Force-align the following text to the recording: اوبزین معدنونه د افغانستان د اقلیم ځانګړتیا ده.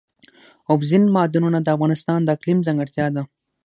اوبزین 0.71 1.03
معدنونه 1.15 1.59
د 1.61 1.67
افغانستان 1.75 2.19
د 2.23 2.27
اقلیم 2.35 2.59
ځانګړتیا 2.67 3.07
ده. 3.15 3.23